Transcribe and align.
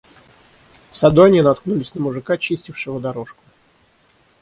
В 0.89 0.97
саду 0.97 1.21
они 1.21 1.43
наткнулись 1.43 1.93
на 1.93 2.01
мужика, 2.01 2.35
чистившего 2.39 2.99
дорожку. 2.99 3.43